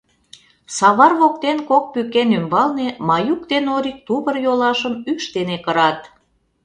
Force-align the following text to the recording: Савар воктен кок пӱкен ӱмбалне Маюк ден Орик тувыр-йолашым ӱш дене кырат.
Савар 0.77 1.13
воктен 1.21 1.57
кок 1.69 1.83
пӱкен 1.93 2.29
ӱмбалне 2.37 2.87
Маюк 3.07 3.41
ден 3.51 3.65
Орик 3.75 3.97
тувыр-йолашым 4.07 4.93
ӱш 5.11 5.23
дене 5.35 5.57
кырат. 5.65 5.99